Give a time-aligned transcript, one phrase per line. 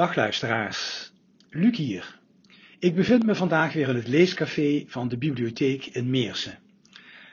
[0.00, 1.12] Dag luisteraars,
[1.50, 2.18] Luc hier.
[2.78, 6.58] Ik bevind me vandaag weer in het leescafé van de bibliotheek in Meersen.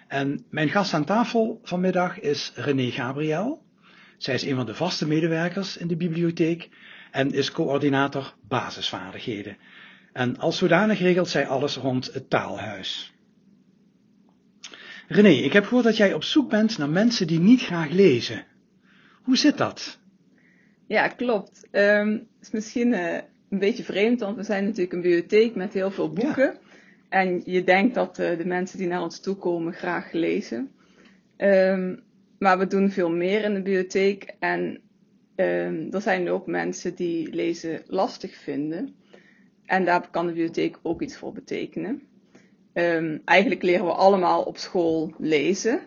[0.08, 3.64] En mijn gast aan tafel vanmiddag is René Gabriel.
[4.18, 6.70] Zij is een van de vaste medewerkers in de bibliotheek
[7.12, 9.58] en is coördinator basisvaardigheden.
[10.14, 13.14] En als zodanig regelt zij alles rond het taalhuis.
[15.08, 18.46] René, ik heb gehoord dat jij op zoek bent naar mensen die niet graag lezen.
[19.24, 20.00] Hoe zit dat?
[20.88, 21.68] Ja, klopt.
[21.72, 23.14] Um, het is misschien uh,
[23.50, 26.58] een beetje vreemd, want we zijn natuurlijk een bibliotheek met heel veel boeken.
[27.10, 30.72] En je denkt dat uh, de mensen die naar ons toe komen graag lezen.
[31.38, 32.04] Um,
[32.40, 34.36] maar we doen veel meer in de bibliotheek.
[34.40, 34.82] En
[35.36, 38.96] um, er zijn ook mensen die lezen lastig vinden.
[39.66, 42.02] En daar kan de bibliotheek ook iets voor betekenen.
[43.26, 45.80] eigenlijk leren we allemaal op school lezen.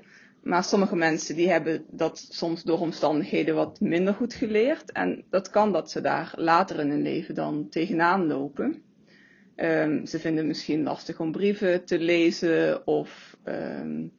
[0.42, 4.92] Maar sommige mensen die hebben dat soms door omstandigheden wat minder goed geleerd.
[4.92, 8.82] En dat kan dat ze daar later in hun leven dan tegenaan lopen.
[9.56, 14.12] Um, ze vinden het misschien lastig om brieven te lezen of um,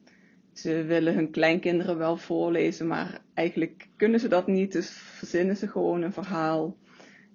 [0.52, 5.68] ze willen hun kleinkinderen wel voorlezen, maar eigenlijk kunnen ze dat niet, dus verzinnen ze
[5.68, 6.76] gewoon een verhaal.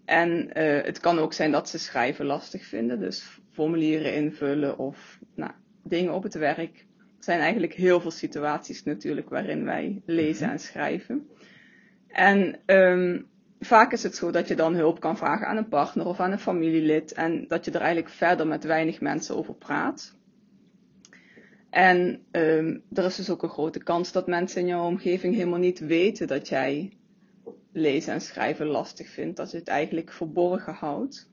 [0.06, 5.20] En uh, het kan ook zijn dat ze schrijven lastig vinden, dus formulieren invullen of
[5.36, 5.52] nou,
[5.84, 6.86] dingen op het werk
[7.20, 10.54] zijn eigenlijk heel veel situaties natuurlijk waarin wij lezen mhm.
[10.54, 11.28] en schrijven.
[12.08, 13.28] En um,
[13.60, 16.32] vaak is het zo dat je dan hulp kan vragen aan een partner of aan
[16.32, 20.16] een familielid en dat je er eigenlijk verder met weinig mensen over praat.
[21.70, 25.60] En um, er is dus ook een grote kans dat mensen in jouw omgeving helemaal
[25.60, 26.98] niet weten dat jij
[27.72, 31.30] lezen en schrijven lastig vindt, dat je het eigenlijk verborgen houdt.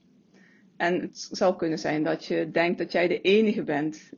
[0.77, 4.09] En het zou kunnen zijn dat je denkt dat jij de enige bent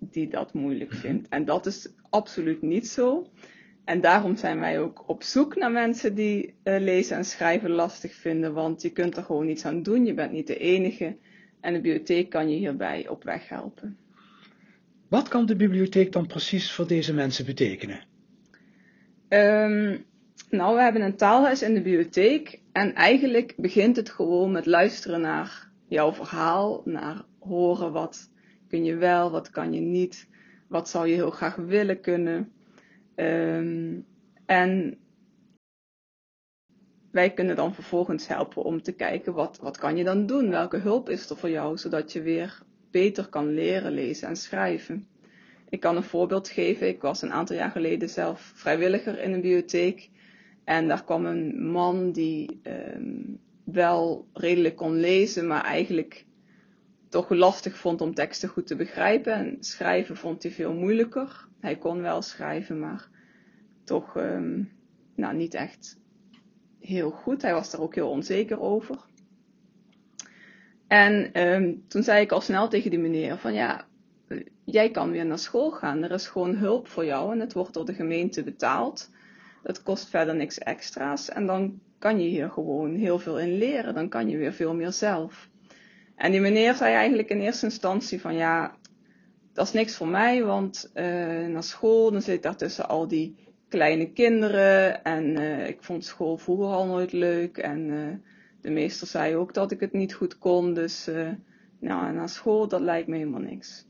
[0.00, 1.28] die dat moeilijk vindt.
[1.28, 3.26] En dat is absoluut niet zo.
[3.84, 8.14] En daarom zijn wij ook op zoek naar mensen die uh, lezen en schrijven lastig
[8.14, 10.06] vinden, want je kunt er gewoon iets aan doen.
[10.06, 11.16] Je bent niet de enige.
[11.60, 13.96] En de bibliotheek kan je hierbij op weg helpen.
[15.08, 18.04] Wat kan de bibliotheek dan precies voor deze mensen betekenen?
[19.28, 20.04] Um,
[20.50, 22.60] nou, we hebben een taalhuis in de bibliotheek.
[22.72, 28.30] En eigenlijk begint het gewoon met luisteren naar jouw verhaal, naar horen wat
[28.68, 30.28] kun je wel, wat kan je niet,
[30.68, 32.52] wat zou je heel graag willen kunnen.
[33.14, 34.06] Um,
[34.46, 34.98] en
[37.10, 40.76] wij kunnen dan vervolgens helpen om te kijken wat, wat kan je dan doen, welke
[40.76, 45.08] hulp is er voor jou, zodat je weer beter kan leren lezen en schrijven.
[45.68, 46.88] Ik kan een voorbeeld geven.
[46.88, 50.10] Ik was een aantal jaar geleden zelf vrijwilliger in een bibliotheek.
[50.64, 56.26] En daar kwam een man die um, wel redelijk kon lezen, maar eigenlijk
[57.08, 59.32] toch lastig vond om teksten goed te begrijpen.
[59.32, 61.46] En schrijven vond hij veel moeilijker.
[61.60, 63.08] Hij kon wel schrijven, maar
[63.84, 64.72] toch um,
[65.14, 65.98] nou, niet echt
[66.80, 67.42] heel goed.
[67.42, 68.96] Hij was er ook heel onzeker over.
[70.86, 73.86] En um, toen zei ik al snel tegen die meneer van ja,
[74.64, 76.02] jij kan weer naar school gaan.
[76.02, 79.10] Er is gewoon hulp voor jou en het wordt door de gemeente betaald.
[79.62, 83.94] Het kost verder niks extra's en dan kan je hier gewoon heel veel in leren.
[83.94, 85.48] Dan kan je weer veel meer zelf.
[86.18, 88.76] En die meneer zei eigenlijk in eerste instantie van ja,
[89.52, 91.04] dat is niks voor mij, want uh,
[91.46, 93.36] naar school, dan zit daar tussen al die
[93.68, 98.08] kleine kinderen en uh, ik vond school vroeger al nooit leuk en uh,
[98.60, 101.10] de meester zei ook dat ik het niet goed kon, dus
[101.80, 103.86] nou, naar school, dat lijkt me helemaal niks.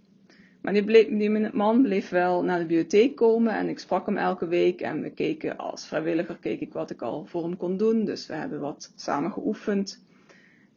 [0.63, 4.17] Maar die, bleef, die man bleef wel naar de bibliotheek komen en ik sprak hem
[4.17, 7.77] elke week en we keken als vrijwilliger keek ik wat ik al voor hem kon
[7.77, 10.05] doen, dus we hebben wat samen geoefend.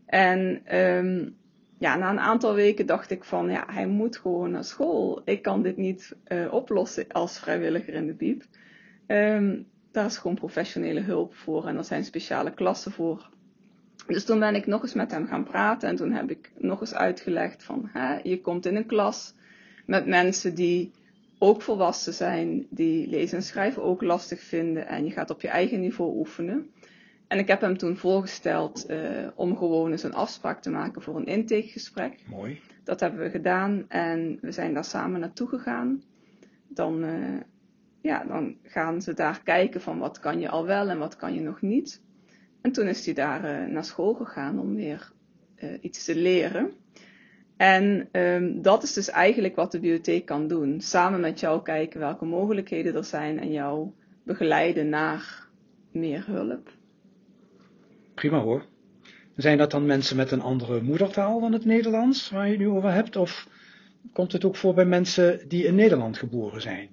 [0.05, 1.35] En um,
[1.81, 5.21] ja, na een aantal weken dacht ik van, ja, hij moet gewoon naar school.
[5.25, 8.43] Ik kan dit niet uh, oplossen als vrijwilliger in de bieb.
[9.07, 13.29] Um, daar is gewoon professionele hulp voor en er zijn speciale klassen voor.
[14.07, 16.81] Dus toen ben ik nog eens met hem gaan praten en toen heb ik nog
[16.81, 19.33] eens uitgelegd van, hè, je komt in een klas
[19.85, 20.91] met mensen die
[21.37, 25.47] ook volwassen zijn, die lezen en schrijven ook lastig vinden en je gaat op je
[25.47, 26.71] eigen niveau oefenen.
[27.31, 31.15] En ik heb hem toen voorgesteld uh, om gewoon eens een afspraak te maken voor
[31.15, 32.19] een intakegesprek.
[32.25, 32.59] Mooi.
[32.83, 36.03] Dat hebben we gedaan en we zijn daar samen naartoe gegaan.
[36.67, 37.39] Dan, uh,
[38.01, 41.33] ja, dan gaan ze daar kijken van wat kan je al wel en wat kan
[41.33, 42.01] je nog niet.
[42.61, 45.11] En toen is hij daar uh, naar school gegaan om weer
[45.81, 46.71] iets te leren.
[47.57, 50.81] En um, dat is dus eigenlijk wat de bibliotheek kan doen.
[50.81, 53.91] Samen met jou kijken welke mogelijkheden er zijn en jou
[54.23, 55.47] begeleiden naar
[55.91, 56.79] meer hulp.
[58.21, 58.65] Prima hoor.
[59.35, 62.67] Zijn dat dan mensen met een andere moedertaal dan het Nederlands, waar je het nu
[62.67, 63.15] over hebt?
[63.15, 63.47] Of
[64.13, 66.89] komt het ook voor bij mensen die in Nederland geboren zijn?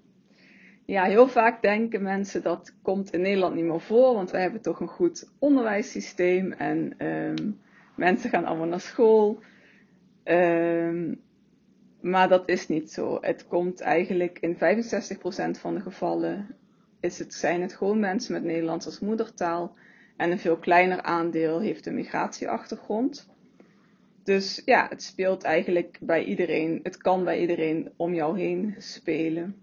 [0.84, 4.60] Ja, heel vaak denken mensen dat komt in Nederland niet meer voor, want wij hebben
[4.60, 7.50] toch een goed onderwijssysteem en ehm,
[7.96, 9.42] mensen gaan allemaal naar school.
[10.22, 11.14] Ehm,
[12.00, 13.18] maar dat is niet zo.
[13.20, 16.46] Het komt eigenlijk in 65% van de gevallen
[17.00, 19.76] is het, zijn het gewoon mensen met Nederlands als moedertaal.
[20.18, 23.28] En een veel kleiner aandeel heeft een migratieachtergrond.
[24.24, 26.80] Dus ja, het speelt eigenlijk bij iedereen.
[26.82, 29.56] Het kan bij iedereen om jou heen spelen.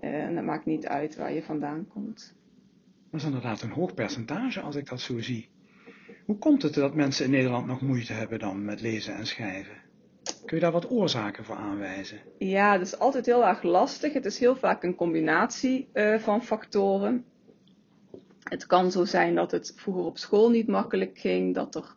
[0.00, 2.34] Eh, en het maakt niet uit waar je vandaan komt.
[3.10, 5.48] Dat is inderdaad een hoog percentage als ik dat zo zie.
[6.24, 9.76] Hoe komt het dat mensen in Nederland nog moeite hebben dan met lezen en schrijven?
[10.44, 12.18] Kun je daar wat oorzaken voor aanwijzen?
[12.38, 14.12] Ja, dat is altijd heel erg lastig.
[14.12, 17.24] Het is heel vaak een combinatie uh, van factoren.
[18.42, 21.94] Het kan zo zijn dat het vroeger op school niet makkelijk ging, dat er,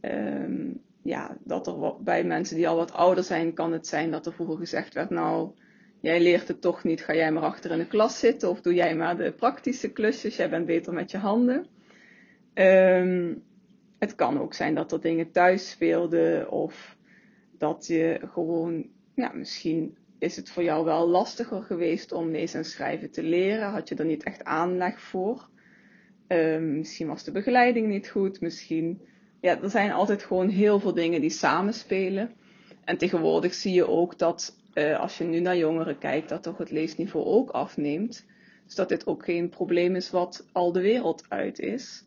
[0.00, 4.26] um, ja, dat er bij mensen die al wat ouder zijn, kan het zijn dat
[4.26, 5.50] er vroeger gezegd werd, nou,
[6.00, 8.74] jij leert het toch niet, ga jij maar achter in de klas zitten of doe
[8.74, 11.66] jij maar de praktische klusjes, jij bent beter met je handen.
[12.54, 13.42] Um,
[13.98, 16.96] het kan ook zijn dat er dingen thuis speelden of
[17.58, 22.64] dat je gewoon, ja, misschien is het voor jou wel lastiger geweest om lezen en
[22.64, 23.70] schrijven te leren.
[23.70, 25.48] Had je er niet echt aanleg voor.
[26.28, 28.40] Um, misschien was de begeleiding niet goed.
[28.40, 29.00] Misschien,
[29.40, 32.30] ja, er zijn altijd gewoon heel veel dingen die samenspelen.
[32.84, 36.58] En tegenwoordig zie je ook dat uh, als je nu naar jongeren kijkt, dat toch
[36.58, 38.26] het leesniveau ook afneemt.
[38.64, 42.06] Dus dat dit ook geen probleem is wat al de wereld uit is.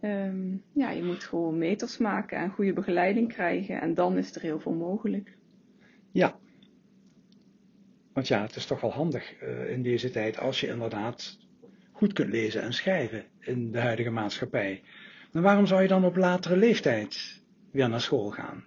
[0.00, 4.40] Um, ja, je moet gewoon meters maken en goede begeleiding krijgen en dan is er
[4.40, 5.36] heel veel mogelijk.
[6.12, 6.38] Ja.
[8.12, 11.38] Want ja, het is toch wel handig uh, in deze tijd als je inderdaad
[11.94, 14.82] goed kunt lezen en schrijven in de huidige maatschappij.
[15.32, 18.64] Maar waarom zou je dan op latere leeftijd weer naar school gaan?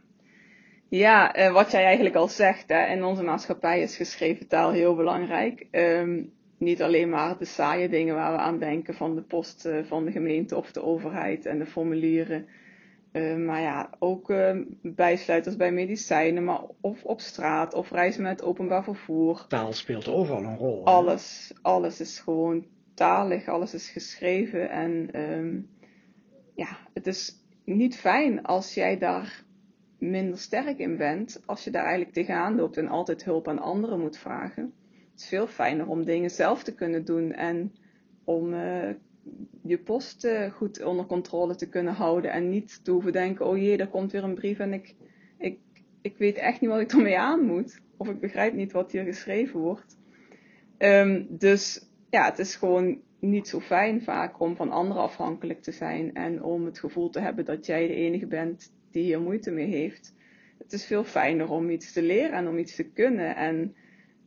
[0.89, 4.95] Ja, uh, wat jij eigenlijk al zegt, hè, in onze maatschappij is geschreven taal heel
[4.95, 5.67] belangrijk.
[5.71, 9.83] Um, niet alleen maar de saaie dingen waar we aan denken van de post uh,
[9.83, 12.47] van de gemeente of de overheid en de formulieren.
[13.13, 18.43] Uh, maar ja, ook uh, bijsluiters bij medicijnen, maar of op straat of reizen met
[18.43, 19.45] openbaar vervoer.
[19.47, 20.85] Taal speelt overal een rol.
[20.85, 22.65] Alles, alles is gewoon
[22.97, 24.69] talig, alles is geschreven.
[24.69, 25.69] En um,
[26.55, 29.43] ja, het is niet fijn als jij daar
[29.99, 33.99] minder sterk in bent, als je daar eigenlijk tegenaan loopt en altijd hulp aan anderen
[33.99, 34.73] moet vragen.
[35.11, 37.71] Het is veel fijner om dingen zelf te kunnen doen en
[38.23, 38.89] om uh,
[39.63, 43.57] je post uh, goed onder controle te kunnen houden en niet te hoeven denken, oh
[43.57, 44.95] jee, er komt weer een brief en ik,
[45.37, 45.59] ik,
[46.01, 47.81] ik weet echt niet wat ik ermee aan moet.
[47.97, 49.97] Of ik begrijp niet wat hier geschreven wordt.
[50.77, 55.71] Um, dus ja, het is gewoon niet zo fijn vaak om van anderen afhankelijk te
[55.71, 59.51] zijn en om het gevoel te hebben dat jij de enige bent die hier moeite
[59.51, 60.15] mee heeft.
[60.57, 63.35] Het is veel fijner om iets te leren en om iets te kunnen.
[63.35, 63.75] En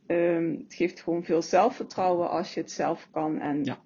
[0.07, 3.39] um, het geeft gewoon veel zelfvertrouwen als je het zelf kan.
[3.39, 3.79] En ja.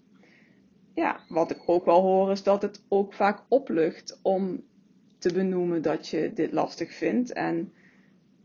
[0.94, 4.64] ja, wat ik ook wel hoor is dat het ook vaak oplucht om
[5.18, 7.34] te benoemen dat je dit lastig vindt.
[7.34, 7.74] En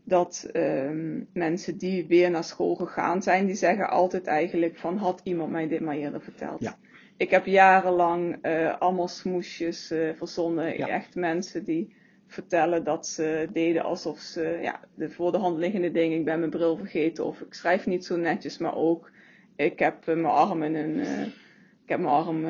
[0.03, 5.21] dat um, mensen die weer naar school gegaan zijn, die zeggen altijd eigenlijk van had
[5.23, 6.61] iemand mij dit maar eerder verteld.
[6.61, 6.77] Ja.
[7.17, 10.77] Ik heb jarenlang uh, allemaal smoesjes uh, verzonnen.
[10.77, 10.87] Ja.
[10.87, 11.95] Echt mensen die
[12.27, 16.39] vertellen dat ze deden alsof ze ja, de voor de hand liggende dingen, ik ben
[16.39, 19.11] mijn bril vergeten of ik schrijf niet zo netjes, maar ook
[19.55, 20.99] ik heb uh, mijn arm in een,
[21.83, 22.45] ik heb mijn arm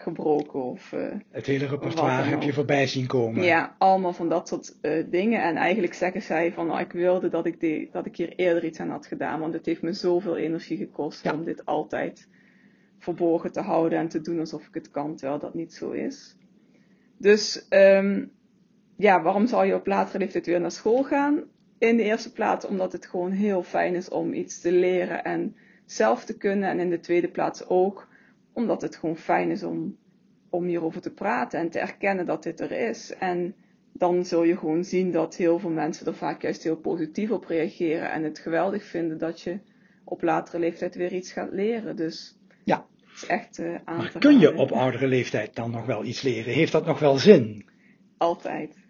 [0.00, 0.94] gebroken of.
[1.30, 3.44] Het hele repertoire heb je voorbij zien komen.
[3.44, 4.74] Ja, allemaal van dat soort
[5.10, 5.42] dingen.
[5.42, 8.64] En eigenlijk zeggen zij van, nou, ik wilde dat ik, de, dat ik hier eerder
[8.64, 11.34] iets aan had gedaan, want het heeft me zoveel energie gekost ja.
[11.34, 12.28] om dit altijd
[12.98, 16.36] verborgen te houden en te doen alsof ik het kan, terwijl dat niet zo is.
[17.18, 18.32] Dus um,
[18.96, 21.42] ja, waarom zou je op latere leeftijd weer naar school gaan?
[21.78, 25.56] In de eerste plaats omdat het gewoon heel fijn is om iets te leren en
[25.84, 26.68] zelf te kunnen.
[26.68, 28.08] En in de tweede plaats ook
[28.56, 29.96] omdat het gewoon fijn is om,
[30.50, 33.14] om hierover te praten en te erkennen dat dit er is.
[33.18, 33.54] En
[33.92, 37.44] dan zul je gewoon zien dat heel veel mensen er vaak juist heel positief op
[37.44, 39.58] reageren en het geweldig vinden dat je
[40.04, 41.96] op latere leeftijd weer iets gaat leren.
[41.96, 42.86] Dus ja.
[43.00, 46.22] het is echt uh, aan Maar kun je op oudere leeftijd dan nog wel iets
[46.22, 46.52] leren?
[46.52, 47.64] Heeft dat nog wel zin?
[48.16, 48.84] Altijd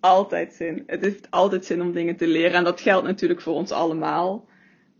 [0.00, 0.82] altijd zin.
[0.86, 2.52] Het heeft altijd zin om dingen te leren.
[2.52, 4.48] En dat geldt natuurlijk voor ons allemaal.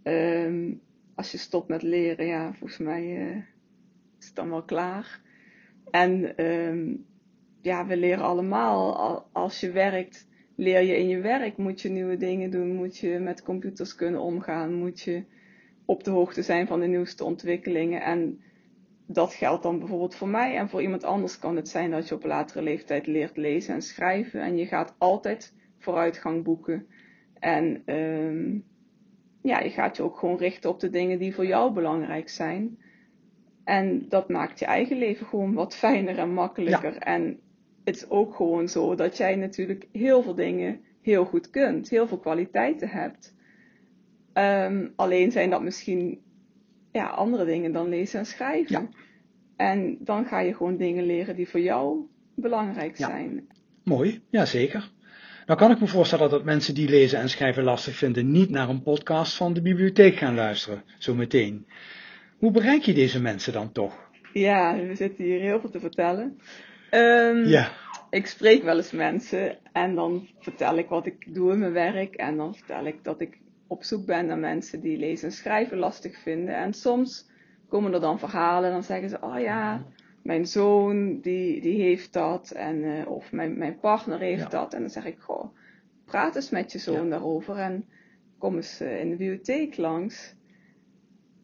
[0.02, 0.80] Um,
[1.14, 3.36] als je stopt met leren, ja, volgens mij uh,
[4.20, 5.20] is het dan wel klaar.
[5.90, 7.06] En um,
[7.60, 9.26] ja, we leren allemaal.
[9.32, 11.56] Als je werkt, leer je in je werk.
[11.56, 12.74] Moet je nieuwe dingen doen.
[12.74, 14.74] Moet je met computers kunnen omgaan.
[14.74, 15.24] Moet je
[15.84, 18.02] op de hoogte zijn van de nieuwste ontwikkelingen.
[18.02, 18.40] En
[19.06, 22.14] dat geldt dan bijvoorbeeld voor mij en voor iemand anders kan het zijn dat je
[22.14, 26.86] op latere leeftijd leert lezen en schrijven en je gaat altijd vooruitgang boeken.
[27.38, 28.64] En um,
[29.42, 32.78] ja, je gaat je ook gewoon richten op de dingen die voor jou belangrijk zijn.
[33.64, 36.96] En dat maakt je eigen leven gewoon wat fijner en makkelijker.
[36.96, 37.40] En
[37.84, 42.08] het is ook gewoon zo dat jij natuurlijk heel veel dingen heel goed kunt, heel
[42.08, 43.34] veel kwaliteiten hebt.
[44.32, 46.20] Ehm, alleen zijn dat misschien
[46.92, 48.80] ja, andere dingen dan lezen en schrijven.
[48.80, 48.88] Ja.
[49.56, 53.06] En dan ga je gewoon dingen leren die voor jou belangrijk Ja.
[53.06, 53.48] zijn.
[53.84, 54.90] Mooi, ja zeker.
[55.46, 58.68] Nou kan ik me voorstellen dat mensen die lezen en schrijven lastig vinden niet naar
[58.68, 61.66] een podcast van de bibliotheek gaan luisteren, zo meteen.
[62.40, 64.08] Hoe bereik je deze mensen dan toch?
[64.32, 66.38] Ja, we zitten hier heel veel te vertellen.
[66.90, 67.70] Ehm, Ja,
[68.10, 72.14] Ik spreek wel eens mensen en dan vertel ik wat ik doe in mijn werk.
[72.14, 75.78] En dan vertel ik dat ik op zoek ben naar mensen die lezen en schrijven
[75.78, 76.56] lastig vinden.
[76.56, 77.30] En soms
[77.68, 79.84] komen er dan verhalen en dan zeggen ze, oh ja,
[80.22, 82.50] mijn zoon die, die heeft dat.
[82.50, 84.48] En, eh, of mijn, mijn partner heeft Ja.
[84.48, 84.74] dat.
[84.74, 85.56] En dan zeg ik, goh,
[86.04, 87.10] praat eens met je zoon Ja.
[87.10, 87.84] daarover en
[88.38, 90.34] kom eens eh, in de bibliotheek langs.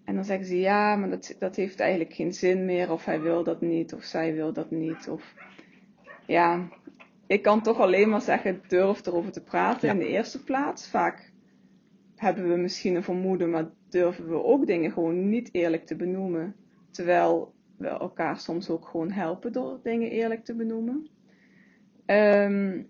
[0.06, 2.92] En dan zeggen ze, ja, maar dat, dat heeft eigenlijk geen zin meer.
[2.92, 5.08] Of hij wil dat niet, of zij wil dat niet.
[5.08, 5.34] Of
[6.26, 6.68] ja,
[7.26, 9.94] ik kan toch alleen maar zeggen, durf erover te praten Ja.
[9.94, 10.88] in de eerste plaats.
[10.88, 11.32] Vaak
[12.16, 16.54] hebben we misschien een vermoeden, maar durven we ook dingen gewoon niet eerlijk te benoemen.
[16.90, 21.08] Terwijl we elkaar soms ook gewoon helpen door dingen eerlijk te benoemen.
[22.06, 22.82] Ehm,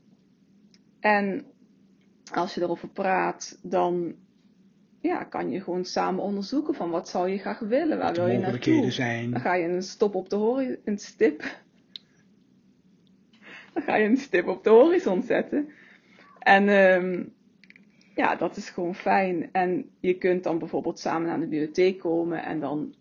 [1.00, 1.44] en
[2.32, 4.14] als je erover praat, dan
[5.06, 8.38] ja, kan je gewoon samen onderzoeken van wat zou je graag willen, waar wil je
[8.38, 8.90] naartoe.
[8.90, 9.30] zijn.
[9.30, 11.42] Dan ga je een stop op de horizon, een stip.
[13.74, 15.68] Dan ga je een stip op de horizon zetten.
[16.38, 17.22] En ehm,
[18.14, 19.48] ja, dat is gewoon fijn.
[19.52, 22.94] En je kunt dan bijvoorbeeld samen naar de bibliotheek komen en dan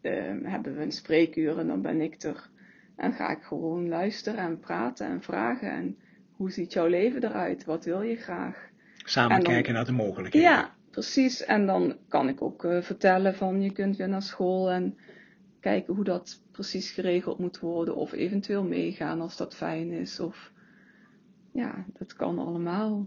[0.00, 2.48] ehm, hebben we een spreekuur en dan ben ik er.
[2.96, 5.70] En ga ik gewoon luisteren en praten en vragen.
[5.70, 5.96] En
[6.36, 7.64] hoe ziet jouw leven eruit?
[7.64, 8.68] Wat wil je graag?
[9.04, 10.50] Samen dan- kijken naar de mogelijkheden.
[10.50, 11.44] Ja, precies.
[11.44, 14.98] En dan kan ik ook eh, vertellen van je kunt weer naar school en
[15.60, 17.96] kijken hoe dat precies geregeld moet worden.
[17.96, 20.20] Of eventueel meegaan als dat fijn is.
[20.20, 20.52] Of
[21.52, 23.06] ja, dat kan allemaal.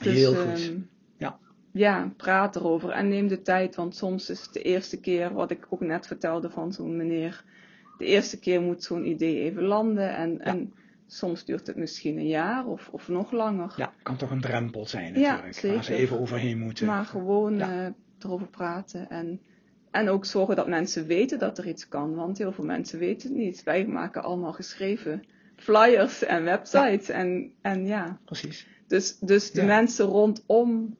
[0.00, 0.68] Heel goed.
[0.68, 0.78] ehm,
[1.16, 1.38] Ja.
[1.72, 5.50] Ja, praat erover en neem de tijd, want soms is het de eerste keer, wat
[5.50, 7.44] ik ook net vertelde van zo'n meneer,
[7.98, 10.72] de eerste keer moet zo'n idee even landen en, en
[11.06, 13.74] soms duurt het misschien een jaar of, of nog langer.
[13.76, 16.86] Ja, kan toch een drempel zijn Ja, natuurlijk, waar ze even overheen moeten.
[16.86, 17.84] Maar gewoon Ja.
[17.86, 19.40] eh, erover praten en,
[19.90, 23.28] en ook zorgen dat mensen weten dat er iets kan, want heel veel mensen weten
[23.28, 23.62] het niet.
[23.62, 25.22] Wij maken allemaal geschreven
[25.56, 28.18] flyers en websites en, en ja.
[28.24, 28.66] Precies.
[28.86, 29.66] Dus, dus de Ja.
[29.66, 30.96] mensen rondom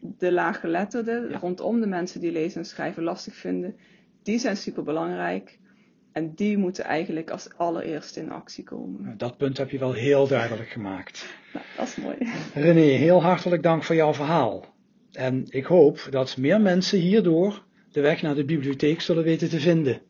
[0.00, 1.38] de laaggeletterden, Ja.
[1.38, 3.76] rondom de mensen die lezen en schrijven lastig vinden,
[4.22, 5.58] die zijn super belangrijk.
[6.20, 9.02] En die moeten eigenlijk als allereerste in actie komen.
[9.02, 11.26] Nou, Dat punt heb je wel heel duidelijk gemaakt.
[11.52, 12.16] Nou, dat is mooi.
[12.54, 14.64] René, heel hartelijk dank voor jouw verhaal.
[15.12, 19.60] En ik hoop dat meer mensen hierdoor de weg naar de bibliotheek zullen weten te
[19.60, 20.00] vinden.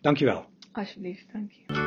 [0.00, 0.44] Dankjewel.
[0.72, 1.77] Alsjeblieft, dank je.